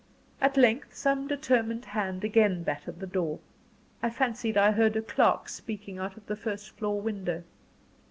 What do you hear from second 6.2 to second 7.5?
the first floor window.